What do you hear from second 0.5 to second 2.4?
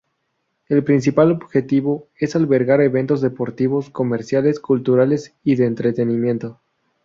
El principal objetivo es